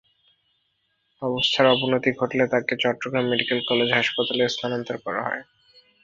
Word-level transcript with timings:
অবস্থার 1.21 1.65
অবনতি 1.67 2.11
ঘটলে 2.15 2.45
তাঁকে 2.47 2.73
চট্টগ্রাম 2.83 3.25
মেডিকেল 3.27 3.59
কলেজ 3.69 3.89
হাসপাতালে 3.93 4.43
স্থানান্তর 4.47 4.97
করা 5.05 5.21
হয়। 5.27 5.43